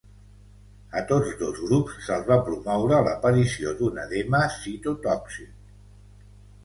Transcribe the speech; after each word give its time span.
A 1.01 1.01
tots 1.11 1.35
dos 1.41 1.59
grups 1.65 1.99
se’ls 2.07 2.25
va 2.31 2.39
promoure 2.49 3.03
l'aparició 3.09 3.77
d'un 3.83 4.03
edema 4.07 4.41
citotòxic. 4.59 5.77